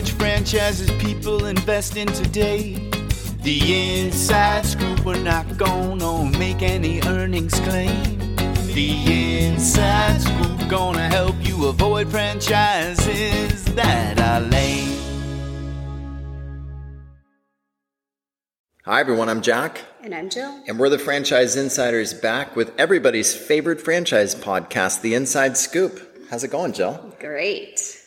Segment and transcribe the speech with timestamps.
[0.00, 2.72] which franchises people invest in today.
[3.42, 8.18] The inside scoop, we're not gonna make any earnings claim.
[8.72, 14.96] The inside scoop gonna help you avoid franchises that are lame.
[18.86, 19.28] Hi, everyone.
[19.28, 19.82] I'm Jack.
[20.02, 20.62] And I'm Jill.
[20.66, 26.00] And we're the Franchise Insiders back with everybody's favorite franchise podcast, The Inside Scoop.
[26.30, 27.14] How's it going, Jill?
[27.20, 27.99] Great.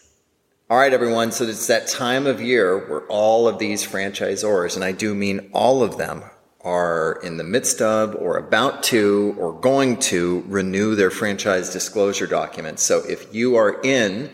[0.74, 1.32] All right, everyone.
[1.32, 5.52] So it's that time of year where all of these franchisors, and I do mean
[5.54, 6.24] all of them,
[6.62, 12.26] are in the midst of or about to or going to renew their franchise disclosure
[12.26, 12.82] documents.
[12.82, 14.32] So if you are in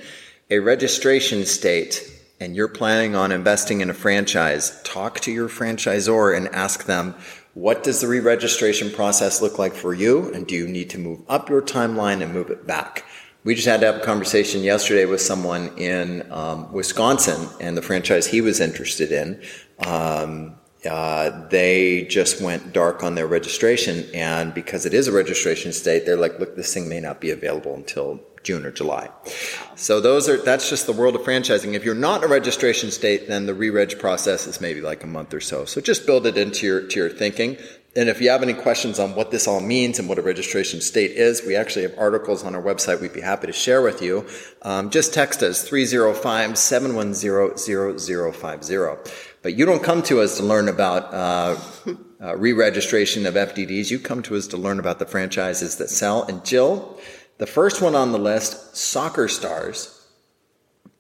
[0.50, 2.10] a registration state
[2.40, 7.16] and you're planning on investing in a franchise, talk to your franchisor and ask them,
[7.54, 10.34] what does the re-registration process look like for you?
[10.34, 13.04] And do you need to move up your timeline and move it back?
[13.46, 17.82] We just had to have a conversation yesterday with someone in um, Wisconsin and the
[17.82, 19.42] franchise he was interested in.
[19.86, 20.56] Um,
[20.90, 26.06] uh, they just went dark on their registration, and because it is a registration state,
[26.06, 29.10] they're like, "Look, this thing may not be available until June or July."
[29.76, 31.74] So those are that's just the world of franchising.
[31.74, 35.34] If you're not a registration state, then the re-reg process is maybe like a month
[35.34, 35.66] or so.
[35.66, 37.58] So just build it into your to your thinking.
[37.96, 40.80] And if you have any questions on what this all means and what a registration
[40.80, 44.02] state is, we actually have articles on our website we'd be happy to share with
[44.02, 44.28] you.
[44.62, 49.12] Um, just text us 305 710 0050.
[49.42, 51.60] But you don't come to us to learn about uh,
[52.22, 53.90] uh, re registration of FDDs.
[53.90, 56.24] You come to us to learn about the franchises that sell.
[56.24, 57.00] And Jill,
[57.40, 59.96] the first one on the list, Soccer Stars.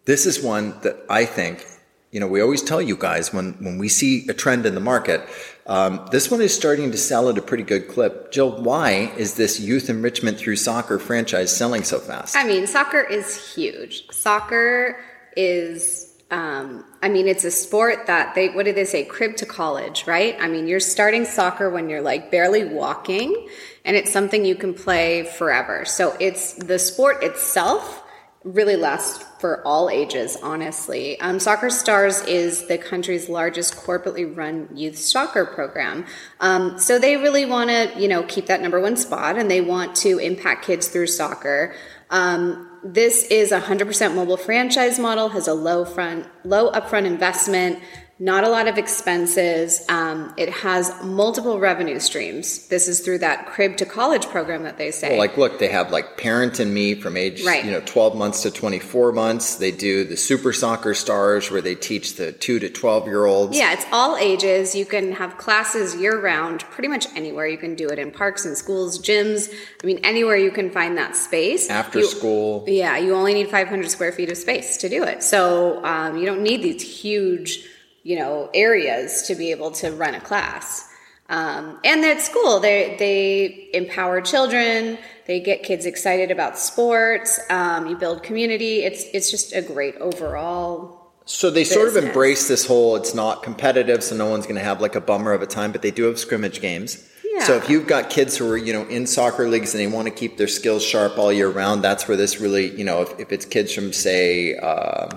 [0.05, 1.65] This is one that I think
[2.11, 4.81] you know, we always tell you guys when, when we see a trend in the
[4.81, 5.21] market,
[5.67, 8.31] um, this one is starting to sell at a pretty good clip.
[8.31, 12.35] Jill, why is this youth enrichment through soccer franchise selling so fast?
[12.35, 14.09] I mean, soccer is huge.
[14.09, 14.99] Soccer
[15.37, 19.05] is, um, I mean, it's a sport that they, what did they say?
[19.05, 20.35] Crib to college, right?
[20.39, 23.47] I mean, you're starting soccer when you're like barely walking
[23.85, 25.85] and it's something you can play forever.
[25.85, 27.98] So it's the sport itself
[28.43, 31.19] really lasts for all ages, honestly.
[31.19, 36.05] Um, Soccer Stars is the country's largest corporately run youth soccer program.
[36.39, 39.61] Um, so they really want to, you know, keep that number one spot and they
[39.61, 41.75] want to impact kids through soccer.
[42.09, 47.79] Um, this is a 100% mobile franchise model, has a low front, low upfront investment,
[48.21, 49.81] not a lot of expenses.
[49.87, 52.67] Um, it has multiple revenue streams.
[52.67, 55.09] This is through that crib to college program that they say.
[55.11, 57.63] Well, like, look, they have like Parent and Me from age Right.
[57.63, 59.55] you know 12 months to 24 months.
[59.55, 63.57] They do the Super Soccer Stars where they teach the two to 12 year olds.
[63.57, 64.75] Yeah, it's all ages.
[64.75, 67.47] You can have classes year round, pretty much anywhere.
[67.47, 69.49] You can do it in parks and schools, gyms.
[69.81, 71.69] I mean, anywhere you can find that space.
[71.69, 72.65] After You- school.
[72.67, 75.23] Yeah, you only need 500 square feet of space to do it.
[75.23, 77.63] So um, you don't need these huge,
[78.09, 80.89] you know, areas to be able to run a class.
[81.29, 84.97] Um, and at school, they they empower children.
[85.27, 87.39] They get kids excited about sports.
[87.51, 88.81] Um, you build community.
[88.81, 91.11] It's it's just a great overall.
[91.25, 94.63] So they sort of embrace this whole it's not competitive, so no one's going to
[94.63, 97.07] have like a bummer of a time, but they do have scrimmage games.
[97.23, 97.43] Yeah.
[97.43, 100.07] So if you've got kids who are, you know, in soccer leagues and they want
[100.07, 103.19] to keep their skills sharp all year round, that's where this really, you know, if,
[103.19, 105.09] if it's kids from say, uh,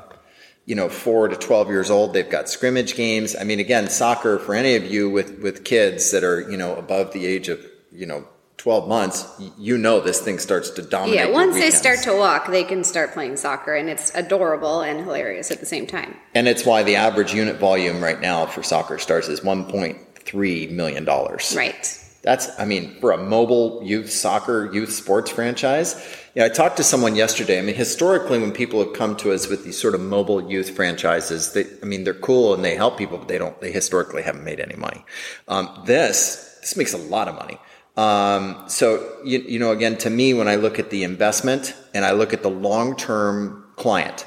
[0.65, 3.35] you know, four to 12 years old, they've got scrimmage games.
[3.39, 6.77] I mean, again, soccer for any of you with, with kids that are, you know,
[6.77, 8.25] above the age of, you know,
[8.59, 9.27] 12 months,
[9.59, 11.17] you know, this thing starts to dominate.
[11.17, 15.01] Yeah, once they start to walk, they can start playing soccer, and it's adorable and
[15.01, 16.17] hilarious at the same time.
[16.33, 21.05] And it's why the average unit volume right now for Soccer Stars is $1.3 million.
[21.05, 21.99] Right.
[22.23, 26.01] That's, I mean, for a mobile youth soccer, youth sports franchise.
[26.37, 27.59] Yeah, I talked to someone yesterday.
[27.59, 30.71] I mean, historically, when people have come to us with these sort of mobile youth
[30.71, 34.23] franchises, they, I mean, they're cool and they help people, but they don't, they historically
[34.23, 35.05] haven't made any money.
[35.49, 37.59] Um, this, this makes a lot of money.
[37.97, 42.05] Um, so, you, you know, again, to me, when I look at the investment and
[42.05, 44.27] I look at the long term client,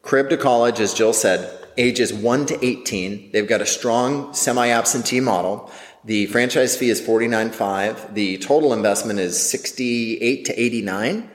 [0.00, 3.30] crib to college, as Jill said, ages 1 to 18.
[3.32, 5.70] They've got a strong semi absentee model.
[6.04, 8.14] The franchise fee is 49.5.
[8.14, 11.30] The total investment is 68 to 89.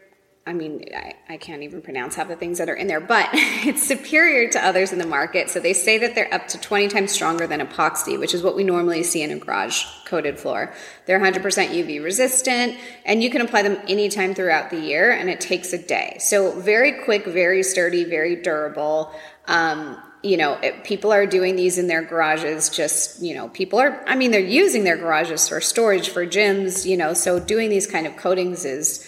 [0.46, 3.30] I mean, I, I, can't even pronounce half the things that are in there, but
[3.34, 5.50] it's superior to others in the market.
[5.50, 8.54] So they say that they're up to 20 times stronger than epoxy, which is what
[8.54, 10.74] we normally see in a garage coated floor.
[11.06, 15.40] They're 100% UV resistant, and you can apply them anytime throughout the year, and it
[15.40, 16.18] takes a day.
[16.20, 19.14] So very quick, very sturdy, very durable.
[19.48, 22.70] Um, you know, it, people are doing these in their garages.
[22.70, 24.04] Just you know, people are.
[24.08, 26.86] I mean, they're using their garages for storage for gyms.
[26.86, 29.06] You know, so doing these kind of coatings is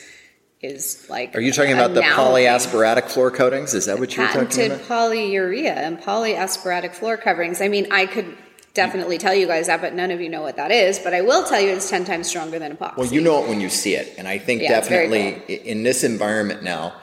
[0.66, 1.36] is like.
[1.36, 3.74] Are you talking about the polyaspartic floor coatings?
[3.74, 4.82] Is that what you're talking about?
[4.82, 7.62] polyurea and polyaspartic floor coverings.
[7.62, 8.38] I mean, I could
[8.76, 11.00] definitely tell you guys that, but none of you know what that is.
[11.00, 12.98] But I will tell you it's 10 times stronger than epoxy.
[12.98, 14.14] Well, you know it when you see it.
[14.18, 15.66] And I think yeah, definitely cool.
[15.66, 16.94] in this environment now,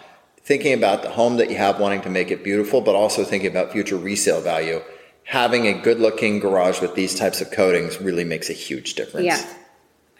[0.44, 3.50] thinking about the home that you have, wanting to make it beautiful, but also thinking
[3.50, 4.80] about future resale value,
[5.24, 9.26] having a good looking garage with these types of coatings really makes a huge difference.
[9.26, 9.54] Yeah.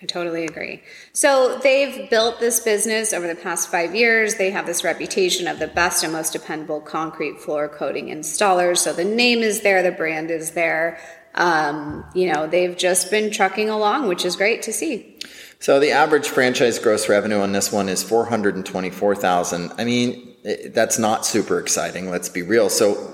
[0.02, 0.82] I totally agree.
[1.12, 4.34] So they've built this business over the past five years.
[4.34, 8.78] They have this reputation of the best and most dependable concrete floor coating installers.
[8.78, 10.99] So the name is there, the brand is there.
[11.37, 15.19] Um, you know, they've just been trucking along, which is great to see.
[15.60, 19.72] So the average franchise gross revenue on this one is 424,000.
[19.78, 20.34] I mean,
[20.66, 22.10] that's not super exciting.
[22.10, 22.69] Let's be real.
[22.69, 23.12] So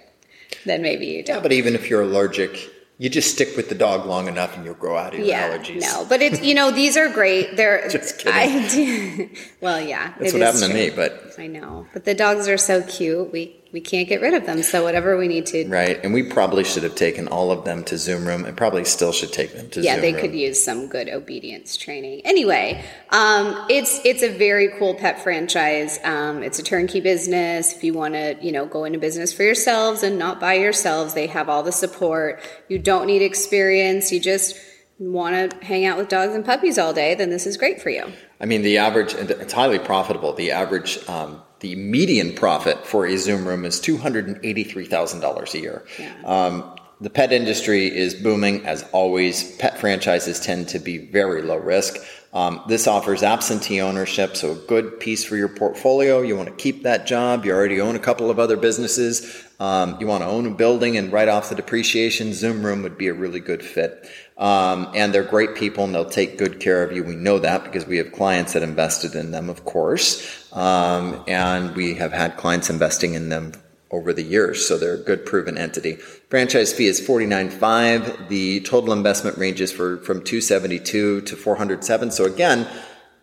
[0.65, 1.37] Then maybe you don't.
[1.37, 2.69] Yeah, but even if you're allergic,
[3.01, 5.57] You just stick with the dog long enough and you'll grow out of your yeah,
[5.57, 5.81] allergies.
[5.81, 7.57] no, but it's you know these are great.
[7.57, 8.31] They're Just kidding.
[8.31, 9.29] I
[9.59, 12.83] well, yeah, That's what happened to me, but I know, but the dogs are so
[12.83, 13.31] cute.
[13.31, 14.63] We we can't get rid of them.
[14.63, 15.99] So whatever we need to, right.
[16.03, 19.11] And we probably should have taken all of them to Zoom Room and probably still
[19.11, 20.21] should take them to yeah, Zoom they Room.
[20.21, 22.21] could use some good obedience training.
[22.25, 25.99] Anyway, um, it's it's a very cool pet franchise.
[26.03, 27.73] Um, it's a turnkey business.
[27.73, 31.13] If you want to, you know, go into business for yourselves and not by yourselves,
[31.13, 32.41] they have all the support.
[32.67, 34.11] You don't need experience.
[34.11, 34.57] You just
[35.01, 37.89] want to hang out with dogs and puppies all day, then this is great for
[37.89, 38.11] you.
[38.39, 40.33] I mean, the average, it's highly profitable.
[40.33, 45.85] The average, um, the median profit for a Zoom room is $283,000 a year.
[45.97, 46.13] Yeah.
[46.25, 49.55] Um, the pet industry is booming as always.
[49.57, 51.97] Pet franchises tend to be very low risk.
[52.33, 56.21] Um, this offers absentee ownership, so a good piece for your portfolio.
[56.21, 57.45] You want to keep that job.
[57.45, 59.45] You already own a couple of other businesses.
[59.59, 62.33] Um, you want to own a building and write off the depreciation.
[62.33, 64.09] Zoom Room would be a really good fit.
[64.37, 67.03] Um, and they're great people and they'll take good care of you.
[67.03, 70.51] We know that because we have clients that invested in them, of course.
[70.53, 73.51] Um, and we have had clients investing in them
[73.91, 74.67] over the years.
[74.67, 75.95] So they're a good proven entity.
[76.29, 78.29] Franchise fee is forty nine five.
[78.29, 82.11] The total investment ranges for from 272 to 407.
[82.11, 82.67] So again,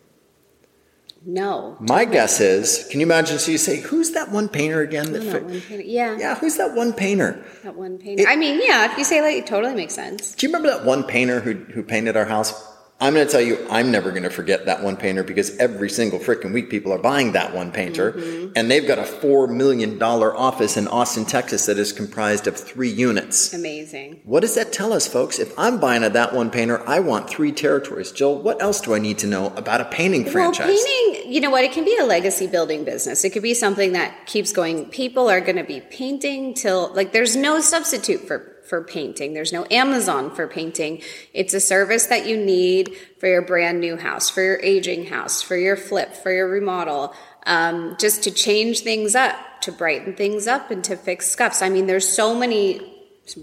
[1.25, 1.77] No.
[1.79, 3.39] My guess is, can you imagine?
[3.39, 5.11] So you say, who's that one painter again?
[5.11, 5.83] That fi- one painter.
[5.83, 7.43] Yeah, yeah, who's that one painter?
[7.63, 8.23] that one painter.
[8.27, 10.33] I mean, yeah, if you say like, it totally makes sense.
[10.35, 12.53] Do you remember that one painter who, who painted our house?
[13.01, 15.89] I'm going to tell you, I'm never going to forget that one painter because every
[15.89, 18.11] single freaking week people are buying that one painter.
[18.11, 18.51] Mm-hmm.
[18.57, 22.89] And they've got a $4 million office in Austin, Texas that is comprised of three
[22.89, 23.53] units.
[23.53, 24.19] Amazing.
[24.25, 25.39] What does that tell us, folks?
[25.39, 28.11] If I'm buying a that one painter, I want three territories.
[28.11, 30.67] Jill, what else do I need to know about a painting franchise?
[30.67, 31.63] Well, painting, you know what?
[31.63, 33.23] It can be a legacy building business.
[33.23, 34.89] It could be something that keeps going.
[34.89, 39.33] People are going to be painting till, like, there's no substitute for, for painting.
[39.33, 41.01] There's no Amazon for painting.
[41.33, 45.41] It's a service that you need for your brand new house, for your aging house,
[45.41, 47.13] for your flip, for your remodel,
[47.45, 51.61] um, just to change things up, to brighten things up, and to fix scuffs.
[51.61, 52.95] I mean, there's so many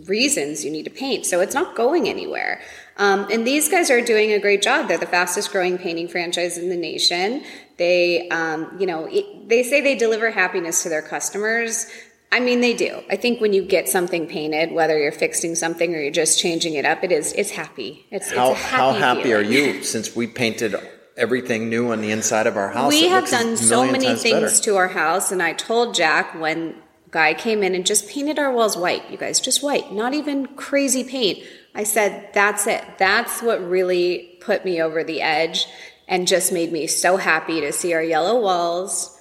[0.06, 1.26] reasons you need to paint.
[1.26, 2.61] So it's not going anywhere.
[2.97, 4.88] Um, and these guys are doing a great job.
[4.88, 7.45] They're the fastest growing painting franchise in the nation.
[7.76, 11.87] They, um, you know, it, they say they deliver happiness to their customers.
[12.33, 13.02] I mean, they do.
[13.09, 16.75] I think when you get something painted, whether you're fixing something or you're just changing
[16.75, 18.06] it up, it is, it's happy.
[18.11, 20.75] It's, how, it's happy how happy are you since we painted
[21.16, 22.92] everything new on the inside of our house?
[22.92, 24.62] we It have done so many things better.
[24.64, 26.75] to our house and i told jack when
[27.11, 30.45] guy came in and just painted our walls white you guys just white not even
[30.56, 31.38] crazy paint
[31.75, 35.66] i said that's it that's what really put me over the edge
[36.06, 39.18] and just made me so happy to see our yellow walls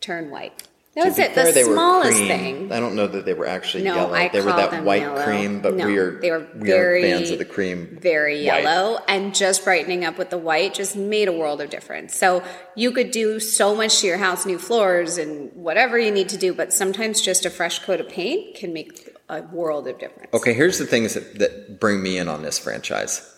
[0.00, 0.62] turn white
[0.96, 3.94] that was it fair, the smallest thing I don't know that they were actually No,
[3.94, 4.14] yellow.
[4.14, 5.22] I they were that them white yellow.
[5.24, 7.98] cream, but No, we are they were we very, are fans of the cream.
[8.00, 8.62] very white.
[8.64, 12.42] yellow and just brightening up with the white just made a world of difference so
[12.74, 16.36] you could do so much to your house new floors and whatever you need to
[16.38, 20.30] do but sometimes just a fresh coat of paint can make a world of difference
[20.34, 23.32] Okay, here's the things that, that bring me in on this franchise.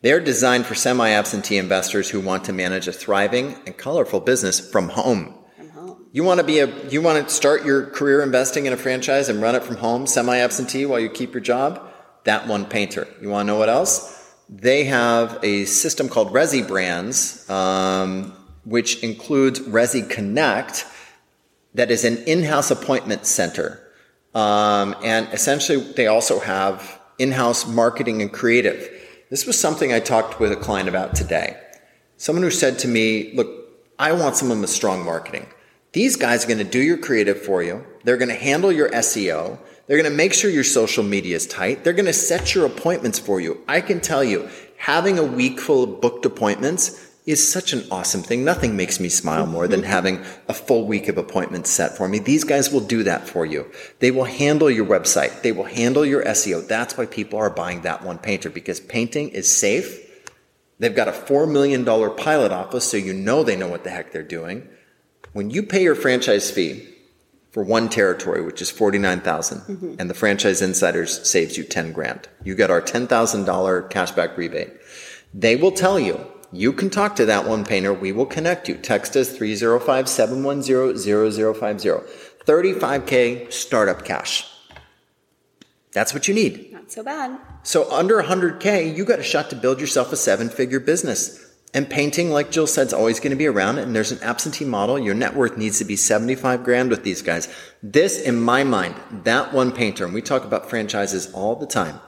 [0.00, 4.88] They're designed for semi-absentee investors who want to manage a thriving and colorful business from
[4.88, 5.34] home.
[6.14, 9.30] You want to be a you want to start your career investing in a franchise
[9.30, 11.90] and run it from home, semi-absentee while you keep your job?
[12.24, 13.08] That one painter.
[13.22, 14.34] You want to know what else?
[14.46, 20.84] They have a system called Resi Brands, um, which includes Resi Connect,
[21.72, 23.80] that is an in-house appointment center.
[24.34, 28.86] Um, and essentially, they also have in-house marketing and creative.
[29.30, 31.56] This was something I talked with a client about today.
[32.18, 33.48] Someone who said to me, "Look,
[33.98, 35.46] I want someone with strong marketing.
[35.92, 37.84] These guys are going to do your creative for you.
[38.04, 39.58] They're going to handle your SEO.
[39.86, 41.84] They're going to make sure your social media is tight.
[41.84, 43.62] They're going to set your appointments for you.
[43.68, 48.22] I can tell you, having a week full of booked appointments is such an awesome
[48.22, 48.42] thing.
[48.42, 52.18] Nothing makes me smile more than having a full week of appointments set for me.
[52.18, 53.70] These guys will do that for you.
[53.98, 55.42] They will handle your website.
[55.42, 56.66] They will handle your SEO.
[56.66, 60.08] That's why people are buying that one painter because painting is safe.
[60.78, 64.10] They've got a $4 million pilot office, so you know they know what the heck
[64.10, 64.68] they're doing.
[65.32, 66.88] When you pay your franchise fee,
[67.52, 69.96] for one territory, which is 49,000 mm-hmm.
[69.98, 72.28] and the franchise insiders saves you 10 grand.
[72.42, 74.72] You get our $10,000 cashback rebate.
[75.34, 77.92] They will tell you, you can talk to that one painter.
[77.92, 78.76] We will connect you.
[78.76, 82.08] Text us 305-710-0050.
[82.46, 84.48] 35K startup cash.
[85.92, 86.72] That's what you need.
[86.72, 87.38] Not so bad.
[87.62, 91.51] So under 100K, you got a shot to build yourself a seven figure business.
[91.74, 93.78] And painting, like Jill said, is always going to be around.
[93.78, 94.98] And there's an absentee model.
[94.98, 97.48] Your net worth needs to be 75 grand with these guys.
[97.82, 101.98] This, in my mind, that one painter, and we talk about franchises all the time.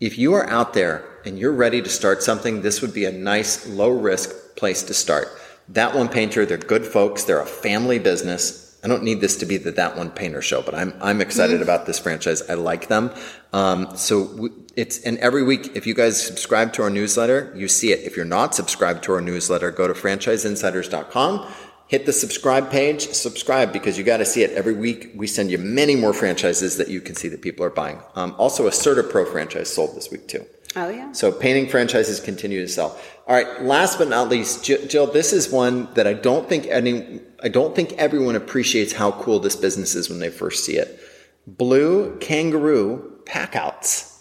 [0.00, 3.12] If you are out there and you're ready to start something, this would be a
[3.12, 5.28] nice low risk place to start.
[5.68, 7.24] That one painter, they're good folks.
[7.24, 8.63] They're a family business.
[8.84, 11.62] I don't need this to be the that one painter show, but I'm I'm excited
[11.62, 12.42] about this franchise.
[12.50, 13.10] I like them.
[13.54, 17.66] Um, so we, it's and every week, if you guys subscribe to our newsletter, you
[17.66, 18.00] see it.
[18.00, 21.52] If you're not subscribed to our newsletter, go to franchiseinsiders.com.
[21.86, 25.12] Hit the subscribe page, subscribe because you got to see it every week.
[25.14, 28.00] We send you many more franchises that you can see that people are buying.
[28.14, 30.44] Um, also, a CertaPro franchise sold this week too.
[30.76, 31.12] Oh yeah.
[31.12, 32.98] So painting franchises continue to sell.
[33.26, 33.62] All right.
[33.62, 37.74] Last but not least, Jill, this is one that I don't think any, I don't
[37.76, 40.98] think everyone appreciates how cool this business is when they first see it.
[41.46, 44.13] Blue kangaroo packouts.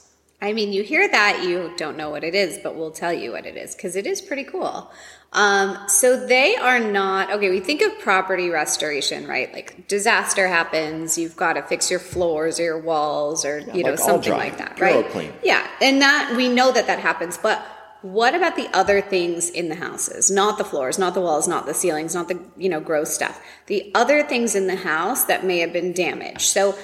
[0.43, 3.31] I mean, you hear that, you don't know what it is, but we'll tell you
[3.31, 4.91] what it is because it is pretty cool.
[5.31, 7.50] Um, so they are not okay.
[7.50, 9.51] We think of property restoration, right?
[9.53, 13.91] Like disaster happens, you've got to fix your floors or your walls or you know
[13.91, 15.09] like something dry, like that, right?
[15.09, 15.31] clean.
[15.43, 17.65] Yeah, and that we know that that happens, but
[18.01, 20.29] what about the other things in the houses?
[20.29, 23.41] Not the floors, not the walls, not the ceilings, not the you know gross stuff.
[23.67, 26.41] The other things in the house that may have been damaged.
[26.41, 26.77] So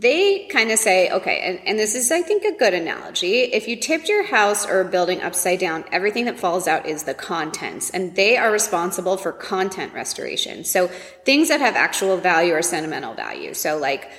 [0.00, 3.42] they kind of say, okay, and, and this is, I think, a good analogy.
[3.42, 7.14] If you tipped your house or building upside down, everything that falls out is the
[7.14, 10.64] contents, and they are responsible for content restoration.
[10.64, 10.88] So
[11.24, 13.54] things that have actual value or sentimental value.
[13.54, 14.10] So, like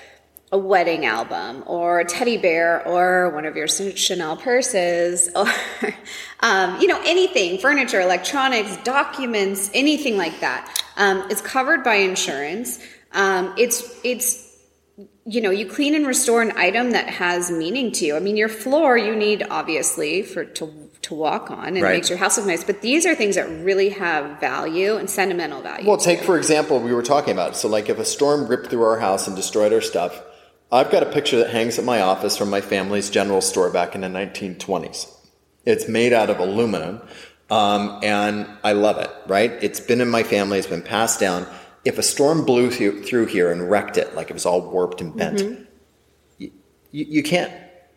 [0.52, 5.52] a wedding album or a teddy bear or one of your Chanel purses or,
[6.40, 10.82] um, you know, anything, furniture, electronics, documents, anything like that.
[10.96, 12.80] Um, it's covered by insurance.
[13.12, 14.47] Um, it's, it's,
[15.30, 18.16] you know, you clean and restore an item that has meaning to you.
[18.16, 21.94] I mean, your floor you need obviously for to to walk on and Right.
[21.96, 22.64] makes your house look nice.
[22.64, 25.88] But these are things that really have value and sentimental value.
[25.88, 27.56] Well, take for example, we were talking about.
[27.56, 30.22] So, like, if a storm ripped through our house and destroyed our stuff,
[30.72, 33.96] I've got a picture that hangs at my office from my family's general store back
[33.96, 35.08] in the 1920s.
[35.66, 37.02] It's made out of aluminum,
[37.50, 39.12] um, and I love it.
[39.28, 39.52] Right?
[39.62, 40.58] It's been in my family.
[40.58, 41.46] It's been passed down.
[41.88, 45.00] If a storm blew through, through here and wrecked it, like it was all warped
[45.02, 45.64] and bent, Mm-hmm.
[46.38, 46.52] you,
[46.92, 47.52] you, you can't.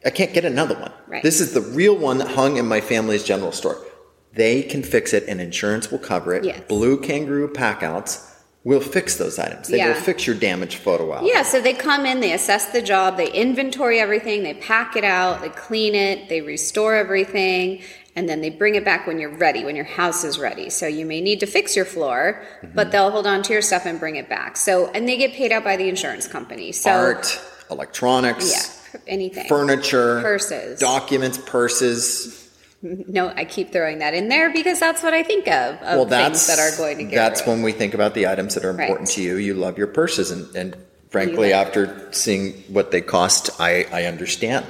[0.05, 0.92] I can't get another one.
[1.09, 1.22] Right.
[1.22, 3.76] This is the real one that hung in my family's general store.
[4.33, 6.44] They can fix it, and insurance will cover it.
[6.44, 6.62] Yes.
[6.68, 8.26] Blue Kangaroo packouts
[8.64, 9.68] will fix those items.
[9.68, 11.29] They will fix your damaged photo album.
[11.33, 15.05] Yeah, so they come in, they assess the job, they inventory everything, they pack it
[15.05, 17.83] out, they clean it, they restore everything,
[18.16, 20.68] and then they bring it back when you're ready, when your house is ready.
[20.70, 22.74] So you may need to fix your floor, Mm-hmm.
[22.74, 24.56] but they'll hold on to your stuff and bring it back.
[24.56, 26.72] So and they get paid out by the insurance company.
[26.72, 28.50] So Art, electronics,
[28.94, 29.46] yeah, anything.
[29.48, 30.78] furniture, Purses.
[30.80, 32.36] documents, purses.
[32.82, 36.04] No, I keep throwing that in there because that's what I think of of well,
[36.06, 37.62] that's things that are going to get that's ruined.
[37.62, 38.84] when we think about the items that are Right.
[38.88, 39.36] important to you.
[39.36, 40.74] You love your purses, and, and
[41.10, 44.64] frankly, after seeing what they cost, I, I understand.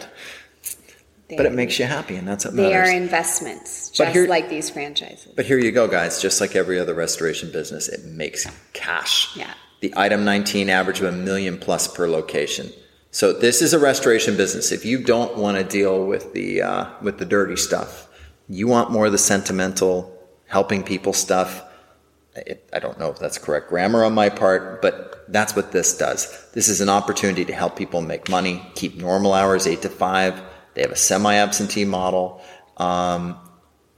[1.37, 2.89] But it makes you happy, and that's what they matters.
[2.89, 5.33] They are investments, just here- like these franchises.
[5.35, 6.21] But here you go, guys.
[6.21, 9.37] Just like every other restoration business, it makes cash.
[9.37, 9.53] Yeah.
[9.81, 12.71] The item 19 average of a million plus per location.
[13.13, 14.71] So this is a restoration business.
[14.71, 18.09] If you don't want to deal with the uh, with the dirty stuff,
[18.49, 20.17] you want more of the sentimental,
[20.47, 21.63] helping people stuff.
[22.37, 25.97] It, I don't know if that's correct grammar on my part, but that's what this
[25.97, 26.47] does.
[26.53, 30.41] This is an opportunity to help people make money, keep normal hours eight to five.
[30.81, 32.41] They have a semi-absentee model.
[32.79, 33.37] Um,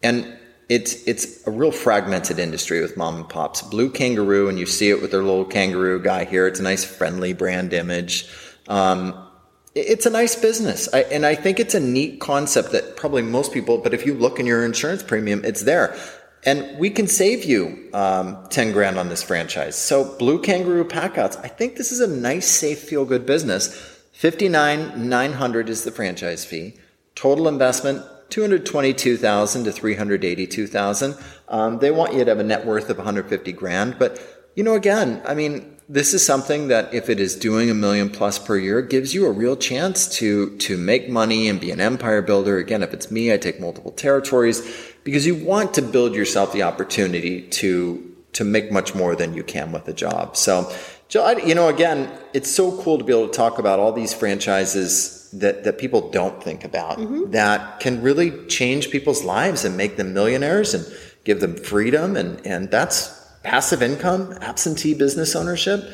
[0.02, 0.36] and
[0.68, 3.62] it's it's a real fragmented industry with mom and pops.
[3.62, 6.48] Blue Kangaroo, and you see it with their little kangaroo guy here.
[6.48, 8.28] It's a nice, friendly brand image.
[8.66, 9.28] Um,
[9.76, 13.52] it's a nice business, I, and I think it's a neat concept that probably most
[13.52, 13.78] people.
[13.78, 15.96] But if you look in your insurance premium, it's there,
[16.44, 19.76] and we can save you um, ten grand on this franchise.
[19.76, 23.91] So Blue Kangaroo Packouts, I think this is a nice, safe, feel good business.
[24.22, 26.74] Fifty nine nine hundred is the franchise fee.
[27.16, 31.16] Total investment 222,000 to 382,000.
[31.48, 34.22] Um, they want you to have a net worth of 150 grand, but
[34.54, 38.10] you know, again, I mean, this is something that if it is doing a million
[38.10, 41.80] plus per year, gives you a real chance to to make money and be an
[41.80, 42.58] empire builder.
[42.58, 44.62] Again, if it's me, I take multiple territories
[45.02, 49.42] because you want to build yourself the opportunity to to make much more than you
[49.42, 50.36] can with a job.
[50.36, 50.72] So
[51.12, 53.92] Jill, I, you know, again, it's so cool to be able to talk about all
[53.92, 57.30] these franchises that, that people don't think about mm-hmm.
[57.32, 60.86] that can really change people's lives and make them millionaires and
[61.24, 62.16] give them freedom.
[62.16, 65.84] And, and that's passive income, absentee business ownership.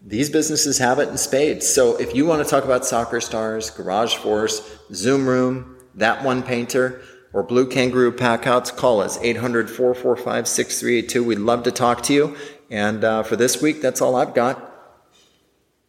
[0.00, 1.68] These businesses have it in spades.
[1.68, 6.44] So if you want to talk about soccer stars, Garage Force, Zoom Room, That One
[6.44, 11.24] Painter, or Blue Kangaroo Packouts, call us 800 445 6382.
[11.24, 12.36] We'd love to talk to you.
[12.72, 14.70] And uh, for this week, that's all I've got.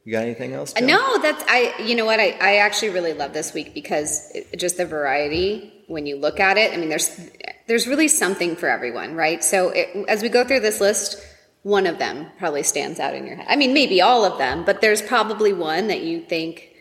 [0.04, 0.74] You got anything else?
[0.74, 0.86] Jill?
[0.86, 1.74] No, that's I.
[1.82, 2.20] You know what?
[2.20, 6.42] I, I actually really love this week because it, just the variety when you look
[6.42, 6.74] at it.
[6.74, 7.30] I mean, there's
[7.68, 9.42] there's really something for everyone, right?
[9.42, 11.26] So it, as we go through this list,
[11.62, 13.46] one of them probably stands out in your head.
[13.48, 16.73] I mean, maybe all of them, but there's probably one that you think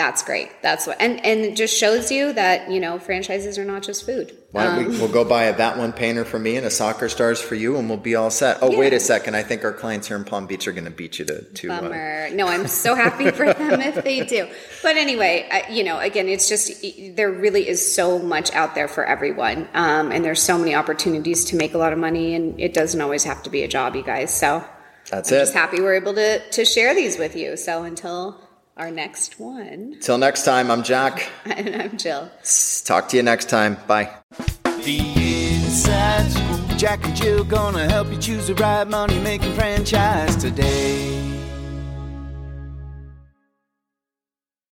[0.00, 0.50] that's great.
[0.62, 4.06] That's what, and and it just shows you that you know franchises are not just
[4.06, 4.34] food.
[4.50, 7.10] Why don't we, we'll go buy a that one painter for me and a soccer
[7.10, 8.60] stars for you, and we'll be all set.
[8.62, 9.36] Oh, wait a second.
[9.36, 11.70] I think our clients here in Palm Beach are going to beat you to to.
[11.70, 12.30] Uh, Bummer.
[12.30, 14.48] No, I'm so happy for them if they do.
[14.82, 16.82] But anyway, I, you know, again, it's just
[17.14, 21.44] there really is so much out there for everyone, um, and there's so many opportunities
[21.46, 23.94] to make a lot of money, and it doesn't always have to be a job,
[23.94, 24.34] you guys.
[24.34, 24.64] So
[25.10, 25.40] that's I'm it.
[25.42, 27.58] just happy we're able to to share these with you.
[27.58, 28.40] So until
[28.80, 31.28] our next one, Till next time, I'm Jack.
[31.44, 32.30] and I'm Jill.
[32.84, 33.76] Talk to you next time.
[33.86, 34.10] Bye.
[34.64, 36.78] The Inside Scoop.
[36.78, 41.49] Jack and Jill gonna help you choose the right money making franchise today.